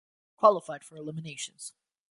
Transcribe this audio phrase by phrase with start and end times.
[0.35, 1.73] Qualified for eliminations